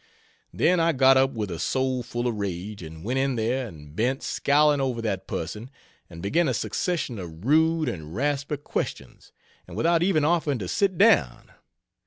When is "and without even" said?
9.67-10.25